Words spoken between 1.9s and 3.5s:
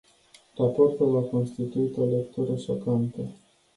o lectură șocantă.